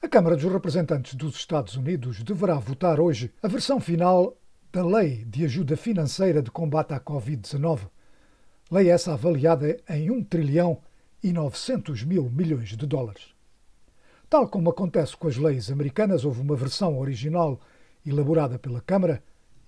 A 0.00 0.08
Câmara 0.08 0.36
dos 0.36 0.50
Representantes 0.50 1.16
dos 1.16 1.34
Estados 1.34 1.74
Unidos 1.74 2.22
deverá 2.22 2.54
votar 2.54 3.00
hoje 3.00 3.34
a 3.42 3.48
versão 3.48 3.80
final 3.80 4.36
da 4.72 4.86
Lei 4.86 5.24
de 5.24 5.44
Ajuda 5.44 5.76
Financeira 5.76 6.40
de 6.40 6.52
Combate 6.52 6.94
à 6.94 7.00
Covid-19. 7.00 7.80
Lei 8.70 8.90
essa 8.90 9.14
avaliada 9.14 9.76
em 9.90 10.08
1 10.08 10.22
trilhão 10.22 10.78
e 11.20 11.32
900 11.32 12.04
mil 12.04 12.30
milhões 12.30 12.76
de 12.76 12.86
dólares. 12.86 13.34
Tal 14.30 14.46
como 14.46 14.70
acontece 14.70 15.16
com 15.16 15.26
as 15.26 15.36
leis 15.36 15.68
americanas, 15.68 16.24
houve 16.24 16.42
uma 16.42 16.54
versão 16.54 16.96
original 16.96 17.60
elaborada 18.06 18.56
pela 18.56 18.80
Câmara, 18.80 19.20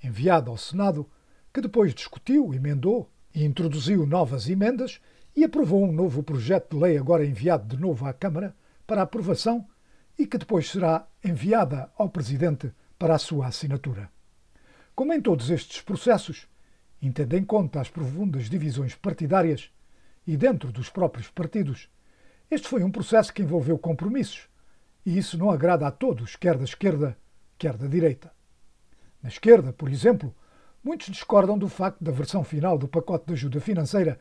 enviada 0.03 0.49
ao 0.49 0.57
Senado, 0.57 1.11
que 1.53 1.61
depois 1.61 1.93
discutiu, 1.93 2.55
emendou 2.55 3.11
e 3.35 3.45
introduziu 3.45 4.07
novas 4.07 4.49
emendas 4.49 5.01
e 5.35 5.43
aprovou 5.43 5.83
um 5.83 5.93
novo 5.93 6.23
projeto 6.23 6.77
de 6.77 6.83
lei 6.85 6.97
agora 6.97 7.27
enviado 7.27 7.67
de 7.67 7.83
novo 7.83 8.07
à 8.07 8.13
Câmara 8.13 8.55
para 8.87 9.03
aprovação 9.03 9.67
e 10.21 10.27
que 10.27 10.37
depois 10.37 10.71
será 10.71 11.07
enviada 11.25 11.91
ao 11.97 12.11
Presidente 12.11 12.71
para 12.99 13.15
a 13.15 13.19
sua 13.19 13.47
assinatura. 13.47 14.11
Como 14.95 15.15
em 15.15 15.21
todos 15.23 15.49
estes 15.49 15.81
processos, 15.81 16.47
entende 17.01 17.39
em 17.39 17.43
conta 17.43 17.81
as 17.81 17.89
profundas 17.89 18.51
divisões 18.51 18.95
partidárias 18.95 19.71
e 20.27 20.37
dentro 20.37 20.71
dos 20.71 20.91
próprios 20.91 21.31
partidos, 21.31 21.89
este 22.51 22.69
foi 22.69 22.85
um 22.85 22.91
processo 22.91 23.33
que 23.33 23.41
envolveu 23.41 23.79
compromissos, 23.79 24.47
e 25.07 25.17
isso 25.17 25.39
não 25.39 25.51
agrada 25.51 25.87
a 25.87 25.91
todos, 25.91 26.37
quer 26.37 26.59
da 26.59 26.65
esquerda, 26.65 27.17
quer 27.57 27.75
da 27.79 27.87
direita. 27.87 28.31
Na 29.23 29.31
esquerda, 29.31 29.73
por 29.73 29.89
exemplo, 29.89 30.37
muitos 30.85 31.07
discordam 31.07 31.57
do 31.57 31.67
facto 31.67 32.05
da 32.05 32.13
versão 32.13 32.45
final 32.45 32.77
do 32.77 32.87
pacote 32.87 33.25
de 33.29 33.33
ajuda 33.33 33.59
financeira 33.59 34.21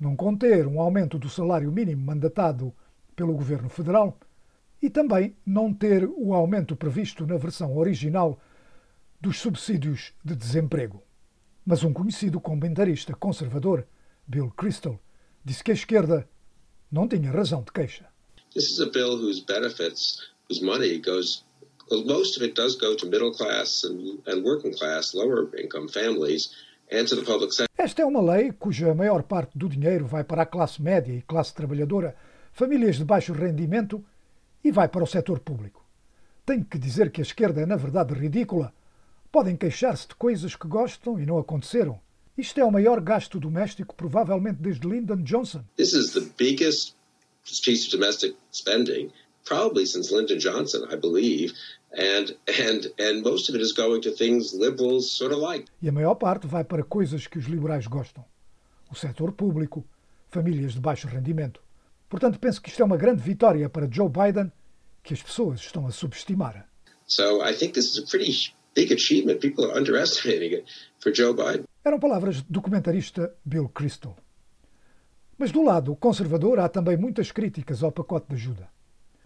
não 0.00 0.16
conter 0.16 0.66
um 0.66 0.80
aumento 0.80 1.18
do 1.18 1.28
salário 1.28 1.70
mínimo 1.70 2.06
mandatado 2.06 2.74
pelo 3.14 3.34
governo 3.34 3.68
federal 3.68 4.18
e 4.80 4.90
também 4.90 5.36
não 5.44 5.72
ter 5.72 6.04
o 6.04 6.34
aumento 6.34 6.76
previsto 6.76 7.26
na 7.26 7.36
versão 7.36 7.76
original 7.76 8.40
dos 9.20 9.38
subsídios 9.38 10.12
de 10.24 10.34
desemprego. 10.34 11.02
Mas 11.64 11.82
um 11.82 11.92
conhecido 11.92 12.40
comentarista 12.40 13.14
conservador, 13.14 13.86
Bill 14.26 14.50
Kristol, 14.50 15.00
disse 15.44 15.64
que 15.64 15.70
a 15.70 15.74
esquerda 15.74 16.28
não 16.90 17.08
tinha 17.08 17.30
razão 17.30 17.62
de 17.62 17.72
queixa. 17.72 18.06
This 18.54 18.70
is 18.70 18.80
a 18.80 18.86
bill 18.86 19.16
whose 19.16 19.44
benefits, 19.44 20.30
whose 20.48 20.64
money 20.64 20.98
goes 20.98 21.44
well, 21.90 22.04
most 22.04 22.36
of 22.36 22.44
it 22.44 22.54
does 22.54 22.76
go 22.76 22.96
to 22.96 23.06
middle 23.06 23.32
class 23.32 23.84
and, 23.84 24.20
and 24.26 24.44
working 24.44 24.72
class, 24.72 25.14
lower 25.14 25.48
income 25.58 25.88
families 25.88 26.50
and 26.90 27.04
to 27.06 27.16
the 27.16 27.22
public 27.22 27.52
sector. 27.52 27.66
Esta 27.76 28.02
é 28.02 28.04
uma 28.04 28.20
lei 28.20 28.52
cuja 28.52 28.94
maior 28.94 29.22
parte 29.22 29.56
do 29.58 29.68
dinheiro 29.68 30.06
vai 30.06 30.24
para 30.24 30.42
a 30.42 30.46
classe 30.46 30.80
média 30.80 31.12
e 31.12 31.22
classe 31.22 31.54
trabalhadora, 31.54 32.16
famílias 32.52 32.96
de 32.96 33.04
baixo 33.04 33.32
rendimento 33.32 34.04
e 34.66 34.72
vai 34.72 34.88
para 34.88 35.04
o 35.04 35.06
setor 35.06 35.38
público. 35.38 35.86
Tenho 36.44 36.64
que 36.64 36.76
dizer 36.76 37.12
que 37.12 37.20
a 37.20 37.22
esquerda 37.22 37.60
é, 37.60 37.66
na 37.66 37.76
verdade, 37.76 38.12
ridícula. 38.14 38.74
Podem 39.30 39.56
queixar-se 39.56 40.08
de 40.08 40.16
coisas 40.16 40.56
que 40.56 40.66
gostam 40.66 41.20
e 41.20 41.24
não 41.24 41.38
aconteceram. 41.38 42.00
Isto 42.36 42.58
é 42.58 42.64
o 42.64 42.72
maior 42.72 43.00
gasto 43.00 43.38
doméstico, 43.38 43.94
provavelmente 43.94 44.60
desde 44.60 44.84
Lyndon 44.88 45.22
Johnson. 45.22 45.62
This 45.76 45.92
is 45.92 46.10
the 46.14 46.26
biggest 46.36 46.96
piece 47.64 47.86
of 47.86 47.96
domestic 47.96 48.36
spending, 48.50 49.12
probably 49.44 49.86
since 49.86 50.12
Lyndon 50.12 50.38
Johnson, 50.38 50.88
I 50.92 50.96
believe. 50.96 51.54
And, 51.92 52.36
and, 52.48 52.92
and 52.98 53.22
most 53.22 53.48
of 53.48 53.54
it 53.54 53.62
is 53.62 53.72
going 53.72 54.00
to 54.02 54.10
things 54.10 54.52
liberals 54.52 55.12
sort 55.12 55.32
of 55.32 55.38
like. 55.38 55.66
E 55.80 55.88
a 55.88 55.92
maior 55.92 56.16
parte 56.16 56.48
vai 56.48 56.64
para 56.64 56.82
coisas 56.82 57.28
que 57.28 57.38
os 57.38 57.46
liberais 57.46 57.86
gostam. 57.86 58.24
O 58.90 58.96
setor 58.96 59.30
público, 59.32 59.84
famílias 60.28 60.72
de 60.72 60.80
baixo 60.80 61.06
rendimento. 61.06 61.65
Portanto, 62.08 62.38
penso 62.38 62.60
que 62.62 62.68
isto 62.68 62.82
é 62.82 62.84
uma 62.84 62.96
grande 62.96 63.22
vitória 63.22 63.68
para 63.68 63.88
Joe 63.90 64.08
Biden, 64.08 64.52
que 65.02 65.14
as 65.14 65.22
pessoas 65.22 65.60
estão 65.60 65.86
a 65.86 65.90
subestimar. 65.90 66.68
So 67.06 67.42
I 67.44 67.54
think 67.54 67.72
this 67.72 67.92
is 67.92 67.98
a 67.98 68.06
pretty 68.06 68.54
big 68.74 68.92
achievement. 68.92 69.40
People 69.40 69.64
are 69.64 69.78
underestimating 69.78 70.54
it 70.54 70.64
for 70.98 71.12
Joe 71.14 71.32
Biden. 71.32 71.64
Eram 71.84 72.00
palavras 72.00 72.42
do 72.42 72.52
documentarista 72.52 73.32
Bill 73.44 73.68
Kristol. 73.68 74.16
Mas 75.38 75.52
do 75.52 75.62
lado 75.62 75.94
conservador 75.96 76.58
há 76.58 76.68
também 76.68 76.96
muitas 76.96 77.30
críticas 77.30 77.82
ao 77.82 77.92
pacote 77.92 78.28
de 78.28 78.34
ajuda. 78.34 78.68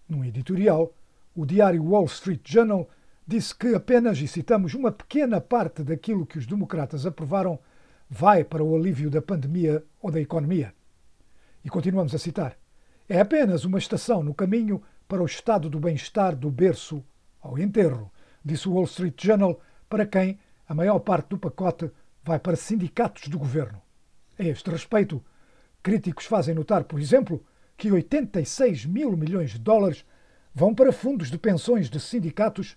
Num 0.08 0.24
editorial, 0.24 0.92
o 1.34 1.46
diário 1.46 1.84
Wall 1.84 2.06
Street 2.06 2.40
Journal 2.44 2.88
disse 3.26 3.54
que 3.54 3.74
apenas, 3.74 4.18
e 4.20 4.26
citamos, 4.26 4.74
uma 4.74 4.90
pequena 4.90 5.40
parte 5.40 5.82
daquilo 5.82 6.26
que 6.26 6.36
os 6.36 6.46
democratas 6.46 7.06
aprovaram 7.06 7.58
vai 8.08 8.42
para 8.42 8.64
o 8.64 8.74
alívio 8.74 9.08
da 9.08 9.22
pandemia 9.22 9.84
ou 10.02 10.10
da 10.10 10.20
economia. 10.20 10.74
E 11.64 11.70
continuamos 11.70 12.14
a 12.14 12.18
citar. 12.18 12.59
É 13.12 13.18
apenas 13.18 13.64
uma 13.64 13.78
estação 13.78 14.22
no 14.22 14.32
caminho 14.32 14.80
para 15.08 15.20
o 15.20 15.26
estado 15.26 15.68
do 15.68 15.80
bem-estar 15.80 16.36
do 16.36 16.48
berço 16.48 17.04
ao 17.42 17.58
enterro, 17.58 18.08
disse 18.44 18.68
o 18.68 18.74
Wall 18.74 18.84
Street 18.84 19.20
Journal, 19.20 19.60
para 19.88 20.06
quem 20.06 20.38
a 20.68 20.72
maior 20.76 21.00
parte 21.00 21.30
do 21.30 21.36
pacote 21.36 21.90
vai 22.22 22.38
para 22.38 22.54
sindicatos 22.54 23.26
do 23.26 23.36
governo. 23.36 23.82
A 24.38 24.44
este 24.44 24.70
respeito, 24.70 25.20
críticos 25.82 26.24
fazem 26.26 26.54
notar, 26.54 26.84
por 26.84 27.00
exemplo, 27.00 27.44
que 27.76 27.90
86 27.90 28.86
mil 28.86 29.16
milhões 29.16 29.50
de 29.50 29.58
dólares 29.58 30.04
vão 30.54 30.72
para 30.72 30.92
fundos 30.92 31.32
de 31.32 31.36
pensões 31.36 31.90
de 31.90 31.98
sindicatos, 31.98 32.76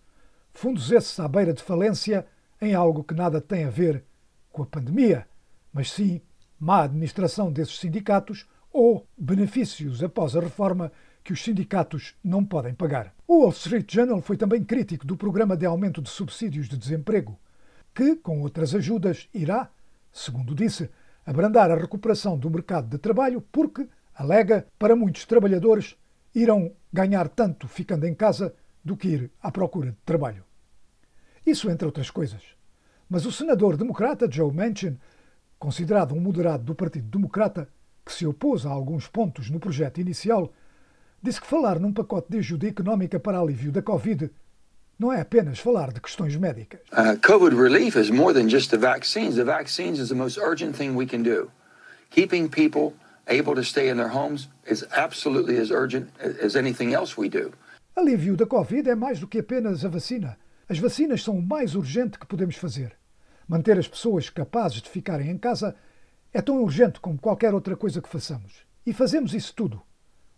fundos 0.52 0.92
esses 0.92 1.20
à 1.20 1.28
beira 1.28 1.54
de 1.54 1.62
falência, 1.62 2.26
em 2.60 2.74
algo 2.74 3.04
que 3.04 3.14
nada 3.14 3.40
tem 3.40 3.66
a 3.66 3.70
ver 3.70 4.04
com 4.52 4.64
a 4.64 4.66
pandemia, 4.66 5.28
mas 5.72 5.92
sim 5.92 6.20
má 6.60 6.82
administração 6.86 7.52
desses 7.52 7.78
sindicatos 7.78 8.48
ou 8.74 9.08
benefícios 9.16 10.04
após 10.04 10.36
a 10.36 10.42
reforma 10.42 10.92
que 11.24 11.32
os 11.32 11.44
sindicatos 11.44 12.16
não 12.24 12.44
podem 12.44 12.74
pagar. 12.74 13.14
O 13.28 13.42
Wall 13.42 13.52
Street 13.52 13.94
Journal 13.94 14.20
foi 14.20 14.36
também 14.36 14.64
crítico 14.64 15.06
do 15.06 15.16
programa 15.16 15.56
de 15.56 15.66
aumento 15.66 16.02
de 16.02 16.10
subsídios 16.10 16.68
de 16.68 16.76
desemprego, 16.76 17.40
que, 17.94 18.16
com 18.16 18.42
outras 18.42 18.74
ajudas, 18.74 19.30
irá, 19.34 19.70
segundo 20.12 20.56
disse, 20.56 20.90
abrandar 21.26 21.72
a 21.72 21.76
recuperação 21.76 22.38
do 22.38 22.50
mercado 22.50 22.90
de 22.90 22.98
trabalho, 22.98 23.42
porque, 23.52 23.88
alega, 24.14 24.68
para 24.78 24.96
muitos 24.96 25.26
trabalhadores 25.26 25.96
irão 26.36 26.74
ganhar 26.92 27.30
tanto 27.30 27.68
ficando 27.68 28.06
em 28.06 28.16
casa 28.16 28.54
do 28.84 28.98
que 28.98 29.08
ir 29.08 29.32
à 29.42 29.52
procura 29.52 29.92
de 29.92 29.98
trabalho. 30.04 30.44
Isso 31.46 31.70
entre 31.70 31.86
outras 31.86 32.10
coisas. 32.10 32.42
Mas 33.08 33.26
o 33.26 33.32
senador 33.32 33.78
democrata 33.78 34.30
Joe 34.30 34.52
Manchin, 34.52 34.98
considerado 35.60 36.14
um 36.16 36.20
moderado 36.20 36.64
do 36.64 36.76
Partido 36.76 37.08
Democrata, 37.08 37.70
que 38.06 38.14
se 38.14 38.26
opôs 38.26 38.66
a 38.66 38.70
alguns 38.70 39.08
pontos 39.08 39.50
no 39.50 39.60
projeto 39.60 40.02
inicial, 40.02 40.54
disse 41.22 41.40
que 41.40 41.48
falar 41.48 41.80
num 41.80 41.94
pacote 41.94 42.28
de 42.30 42.38
ajuda 42.40 42.68
económica 42.68 43.20
para 43.20 43.40
alívio 43.40 43.72
da 43.72 43.82
Covid 43.82 44.30
não 45.00 45.12
é 45.12 45.22
apenas 45.22 45.60
falar 45.60 45.92
de 45.92 46.00
questões 46.00 46.36
médicas. 46.36 46.82
Uh, 46.92 47.18
COVID 47.26 47.56
relief 47.56 47.98
is 47.98 48.10
more 48.10 48.34
than 48.34 48.48
just 48.48 48.70
the 48.70 48.78
vaccines. 48.78 49.36
The 49.36 49.44
vaccines 49.44 50.00
is 50.00 50.10
the 50.10 50.16
most 50.16 50.38
urgent 50.38 50.76
thing 50.78 50.96
we 50.96 51.06
can 51.06 51.24
do. 51.24 51.50
Keeping 52.12 52.48
people 52.48 52.94
able 53.28 53.56
to 53.56 53.64
stay 53.64 53.90
in 53.90 53.96
their 53.96 54.14
homes 54.14 54.50
is 54.70 54.86
absolutely 54.92 55.60
as 55.60 55.72
urgent 55.72 56.10
as 56.20 56.56
anything 56.56 56.94
else 56.94 57.20
we 57.20 57.30
do. 57.30 57.52
Alívio 57.96 58.36
da 58.36 58.46
Covid 58.46 58.90
é 58.90 58.96
mais 58.96 59.20
do 59.20 59.28
que 59.28 59.40
apenas 59.40 59.84
a 59.84 59.90
vacina. 59.90 60.38
As 60.68 60.80
vacinas 60.80 61.24
são 61.24 61.38
o 61.38 61.42
mais 61.42 61.76
urgente 61.76 62.18
que 62.18 62.26
podemos 62.26 62.56
fazer. 62.56 62.94
Manter 63.48 63.78
as 63.78 63.88
pessoas 63.88 64.30
capazes 64.30 64.82
de 64.82 64.90
ficarem 64.90 65.30
em 65.30 65.38
casa 65.38 65.76
é 66.34 66.42
tão 66.42 66.62
urgente 66.62 67.00
como 67.00 67.20
qualquer 67.20 67.54
outra 67.54 67.76
coisa 67.76 68.02
que 68.02 68.10
façamos. 68.10 68.66
E 68.86 68.92
fazemos 68.92 69.34
isso 69.34 69.54
tudo. 69.56 69.82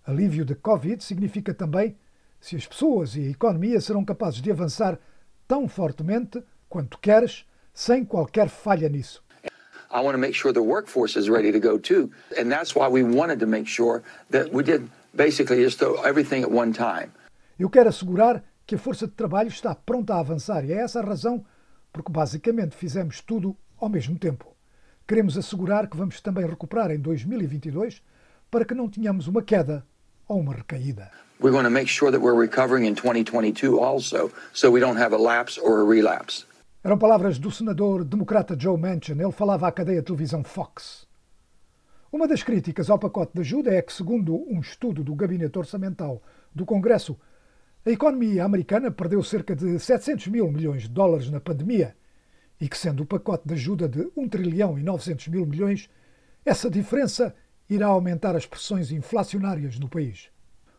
Alívio 0.06 0.45
da 0.45 0.53
Covid 0.53 1.03
significa 1.03 1.53
também 1.53 1.97
se 2.39 2.56
as 2.56 2.67
pessoas 2.67 3.16
e 3.16 3.22
a 3.22 3.29
economia 3.31 3.79
serão 3.79 4.03
capazes 4.03 4.41
de 4.41 4.51
avançar 4.51 5.00
tão 5.47 5.67
fortemente 5.67 6.44
quanto 6.69 7.00
queres, 7.00 7.45
sem 7.73 8.03
qualquer 8.03 8.50
falha 8.50 8.89
nisso. 8.89 9.23
I 9.91 10.01
want 10.01 10.13
to 10.13 10.19
make 10.19 10.34
sure 10.34 10.53
the 10.53 10.59
workforce 10.59 11.17
is 11.17 11.29
ready 11.29 11.51
to 11.51 11.59
go 11.59 11.79
too. 11.79 12.11
And 12.38 12.50
that's 12.50 12.75
why 12.75 12.88
we 12.88 13.01
wanted 13.01 13.39
to 13.39 13.47
make 13.47 13.67
sure 13.67 14.03
that 14.31 14.53
we 14.53 14.63
did 14.63 14.89
basically 15.13 15.63
just 15.63 15.81
everything 15.81 16.44
at 16.44 16.51
one 16.51 16.73
time. 16.73 17.11
Eu 17.57 17.69
quero 17.69 17.89
assegurar 17.89 18.44
que 18.67 18.75
a 18.75 18.78
força 18.78 19.08
de 19.08 19.14
trabalho 19.14 19.47
está 19.47 19.73
pronta 19.73 20.16
a 20.16 20.19
avançar 20.19 20.66
e 20.66 20.73
é 20.73 20.81
essa 20.81 20.99
a 20.99 21.05
razão 21.05 21.46
porque 21.93 22.11
basicamente 22.11 22.75
fizemos 22.75 23.22
tudo 23.22 23.55
ao 23.78 23.87
mesmo 23.87 24.19
tempo. 24.19 24.54
Queremos 25.07 25.37
assegurar 25.37 25.87
que 25.87 25.96
vamos 25.96 26.19
também 26.19 26.47
recuperar 26.47 26.90
em 26.90 26.99
2022 26.99 28.02
para 28.49 28.66
que 28.66 28.73
não 28.73 28.90
tenhamos 28.90 29.28
uma 29.28 29.43
queda 29.43 29.85
ou 30.28 30.40
uma 30.40 30.55
recaída. 30.55 31.11
We're 31.40 31.52
going 31.52 31.66
to 31.66 31.69
make 31.69 31.87
sure 31.87 32.11
that 32.11 32.23
we're 32.23 32.35
recovering 32.35 32.87
in 32.87 32.96
2022 32.96 33.78
also, 33.78 34.31
so 34.52 34.72
we 34.72 34.79
don't 34.79 34.99
have 34.99 35.13
a 35.13 35.17
lapse 35.19 35.59
or 35.61 35.81
a 35.81 35.84
relapse. 35.84 36.47
Eram 36.84 36.97
palavras 36.97 37.37
do 37.37 37.52
senador 37.52 38.03
democrata 38.03 38.57
Joe 38.59 38.79
Manchin. 38.79 39.19
Ele 39.19 39.31
falava 39.31 39.67
à 39.67 39.72
cadeia 39.72 39.99
de 39.99 40.05
televisão 40.05 40.43
Fox. 40.43 41.05
Uma 42.11 42.28
das 42.28 42.41
críticas 42.41 42.90
ao 42.90 42.97
pacote 42.97 43.34
de 43.35 43.41
ajuda 43.41 43.75
é 43.75 43.84
que, 43.84 43.93
segundo 43.93 44.35
um 44.52 44.59
estudo 44.59 45.03
do 45.03 45.13
Gabinete 45.13 45.59
Orçamental 45.59 46.19
do 46.53 46.66
Congresso, 46.66 47.16
a 47.85 47.91
economia 47.91 48.43
americana 48.43 48.90
perdeu 48.90 49.22
cerca 49.22 49.55
de 49.55 49.78
700 49.78 50.28
mil 50.28 50.52
milhões 50.52 50.84
de 50.84 50.90
dólares 50.90 51.29
na 51.29 51.40
pandemia 51.40 51.96
e 52.59 52.69
que, 52.69 52.78
sendo 52.78 53.03
o 53.03 53.05
pacote 53.05 53.47
de 53.47 53.53
ajuda 53.53 53.87
de 53.87 54.09
1 54.16 54.29
trilhão 54.29 54.79
e 54.79 54.84
900 54.84 55.28
mil 55.28 55.46
milhões, 55.46 55.90
essa 56.46 56.69
diferença 56.69 57.35
irá 57.69 57.87
aumentar 57.87 58.35
as 58.35 58.46
pressões 58.46 58.91
inflacionárias 58.91 59.79
no 59.79 59.90
país. 59.90 60.29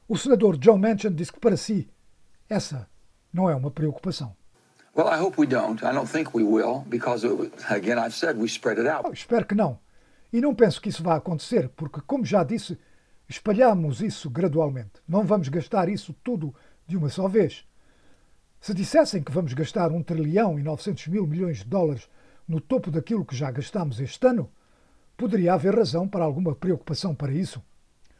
O 0.08 0.16
senador 0.16 0.56
John 0.56 0.78
Manchin 0.78 1.12
disse 1.12 1.32
que 1.32 1.40
para 1.40 1.56
si 1.56 1.88
essa 2.48 2.88
não 3.32 3.50
é 3.50 3.54
uma 3.54 3.70
preocupação. 3.70 4.34
Well, 4.96 5.08
I 5.08 5.20
hope 5.20 5.38
we 5.38 5.46
don't. 5.46 5.84
I 5.84 5.92
don't 5.92 6.10
think 6.10 6.30
we 6.34 6.42
will 6.42 6.80
because, 6.86 7.26
it, 7.26 7.52
again, 7.68 7.98
I've 7.98 8.14
said 8.14 8.38
we 8.38 8.46
spread 8.46 8.80
it 8.80 8.88
out. 8.88 9.06
Oh, 9.06 9.12
espero 9.12 9.44
que 9.44 9.54
não. 9.54 9.78
E 10.32 10.40
não 10.40 10.54
penso 10.54 10.80
que 10.80 10.88
isso 10.88 11.02
vá 11.02 11.16
acontecer, 11.16 11.68
porque, 11.76 12.00
como 12.06 12.24
já 12.24 12.42
disse, 12.42 12.78
espalhamos 13.28 14.00
isso 14.00 14.30
gradualmente. 14.30 15.02
Não 15.06 15.22
vamos 15.24 15.48
gastar 15.48 15.88
isso 15.88 16.14
tudo 16.24 16.54
de 16.86 16.96
uma 16.96 17.10
só 17.10 17.28
vez. 17.28 17.66
Se 18.66 18.74
dissessem 18.74 19.22
que 19.22 19.30
vamos 19.30 19.54
gastar 19.54 19.92
1 19.92 20.02
trilhão 20.02 20.58
e 20.58 20.62
900 20.64 21.06
mil 21.06 21.24
milhões 21.24 21.58
de 21.58 21.66
dólares 21.66 22.08
no 22.48 22.60
topo 22.60 22.90
daquilo 22.90 23.24
que 23.24 23.36
já 23.36 23.48
gastamos 23.48 24.00
este 24.00 24.26
ano, 24.26 24.50
poderia 25.16 25.54
haver 25.54 25.72
razão 25.72 26.08
para 26.08 26.24
alguma 26.24 26.52
preocupação 26.52 27.14
para 27.14 27.32
isso. 27.32 27.62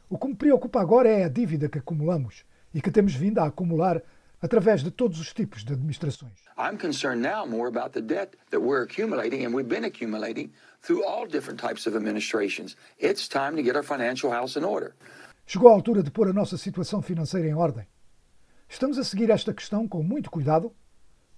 O 0.08 0.16
que 0.16 0.28
me 0.28 0.36
preocupa 0.36 0.80
agora 0.80 1.08
é 1.08 1.24
a 1.24 1.28
dívida 1.28 1.68
que 1.68 1.78
acumulamos 1.78 2.44
e 2.72 2.80
que 2.80 2.92
temos 2.92 3.12
vindo 3.12 3.40
a 3.40 3.46
acumular 3.46 4.00
através 4.40 4.84
de 4.84 4.92
todos 4.92 5.18
os 5.18 5.32
tipos 5.32 5.64
de 5.64 5.72
administrações. 5.72 6.44
I'm 6.56 6.78
concerned 6.78 7.20
now 7.20 7.44
more 7.44 7.66
about 7.66 7.90
the 7.90 8.00
debt 8.00 8.36
that 8.52 8.60
we're 8.60 8.84
accumulating 8.84 9.44
and 9.44 9.52
we've 9.52 9.68
been 9.68 9.84
accumulating 9.84 10.52
through 10.80 11.04
all 11.04 11.26
different 11.26 11.60
types 11.60 11.88
of 11.88 11.96
administrations. 11.96 12.76
It's 13.00 13.26
time 13.26 13.56
to 13.56 13.64
get 13.64 13.74
our 13.74 13.82
financial 13.82 14.30
house 14.32 14.56
in 14.56 14.64
order. 14.64 14.94
Chegou 15.44 15.70
a 15.70 15.72
altura 15.72 16.04
de 16.04 16.12
pôr 16.12 16.28
a 16.28 16.32
nossa 16.32 16.56
situação 16.56 17.02
financeira 17.02 17.48
em 17.48 17.54
ordem. 17.54 17.84
Estamos 18.68 18.98
a 18.98 19.04
seguir 19.04 19.30
esta 19.30 19.54
questão 19.54 19.86
com 19.86 20.02
muito 20.02 20.30
cuidado, 20.30 20.72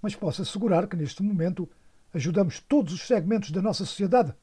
mas 0.01 0.15
posso 0.15 0.43
assegurar 0.43 0.87
que 0.87 0.97
neste 0.97 1.23
momento 1.23 1.69
ajudamos 2.13 2.59
todos 2.61 2.93
os 2.93 3.07
segmentos 3.07 3.51
da 3.51 3.63
nossa 3.63 3.85
sociedade, 3.85 4.35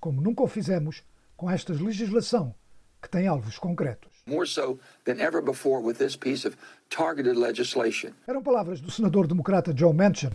como 0.00 0.20
nunca 0.20 0.42
o 0.42 0.48
fizemos 0.48 1.04
com 1.36 1.50
esta 1.50 1.72
legislação 1.72 2.54
que 3.00 3.08
tem 3.08 3.26
alvos 3.26 3.58
concretos. 3.58 4.10
More 4.26 4.46
so 4.46 4.78
than 5.04 5.20
ever 5.20 5.42
before 5.42 5.82
with 5.84 5.94
this 5.94 6.16
piece 6.16 6.46
of 6.46 6.56
targeted 6.88 7.38
legislation. 7.38 8.10
Eram 8.26 8.42
palavras 8.42 8.80
do 8.80 8.90
senador 8.90 9.26
democrata 9.26 9.74
Joe 9.76 9.92
Manchin. 9.92 10.30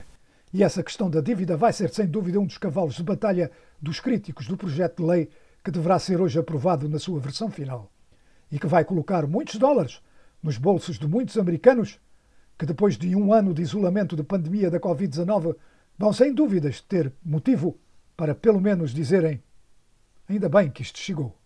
E 0.54 0.64
essa 0.64 0.82
questão 0.82 1.10
da 1.10 1.22
dívida 1.22 1.58
vai 1.58 1.74
ser, 1.74 1.90
sem 1.90 2.08
dúvida, 2.08 2.40
um 2.40 2.46
dos 2.46 2.58
cavalos 2.58 2.96
de 2.96 3.04
batalha 3.04 3.52
dos 3.82 4.00
críticos 4.00 4.48
do 4.48 4.56
projeto 4.56 5.04
de 5.04 5.10
lei 5.10 5.30
que 5.64 5.72
deverá 5.72 6.00
ser 6.00 6.22
hoje 6.22 6.40
aprovado 6.40 6.88
na 6.88 7.00
sua 7.00 7.20
versão 7.20 7.50
final. 7.50 7.92
E 8.52 8.58
que 8.58 8.68
vai 8.68 8.86
colocar 8.86 9.28
muitos 9.28 9.56
dólares 9.56 10.02
nos 10.46 10.60
bolsos 10.60 11.00
de 11.00 11.08
muitos 11.08 11.40
americanos 11.40 12.00
que, 12.56 12.68
depois 12.68 12.96
de 12.96 13.16
um 13.16 13.34
ano 13.34 13.52
de 13.52 13.64
isolamento 13.64 14.16
de 14.16 14.22
pandemia 14.22 14.70
da 14.70 14.80
Covid-19, 14.80 15.56
vão 15.98 16.14
sem 16.14 16.32
dúvidas 16.32 16.82
ter 16.82 17.12
motivo 17.26 17.80
para, 18.16 18.36
pelo 18.36 18.62
menos, 18.62 18.94
dizerem: 18.94 19.42
ainda 20.30 20.48
bem 20.48 20.70
que 20.70 20.84
isto 20.84 21.00
chegou. 21.00 21.36